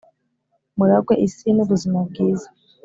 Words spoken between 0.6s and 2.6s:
Muragwe isi n’ubuzima bwiza